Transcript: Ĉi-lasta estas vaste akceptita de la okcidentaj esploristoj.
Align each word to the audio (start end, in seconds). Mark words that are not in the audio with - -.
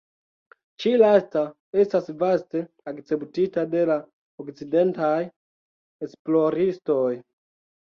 Ĉi-lasta 0.83 1.43
estas 1.83 2.09
vaste 2.23 2.63
akceptita 2.93 3.67
de 3.75 3.85
la 3.91 3.99
okcidentaj 4.47 5.13
esploristoj. 6.11 7.07